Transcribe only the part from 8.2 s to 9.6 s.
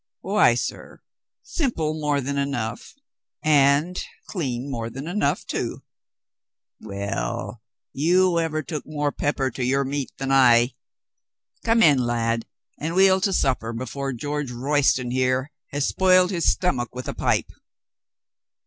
ever took more pepper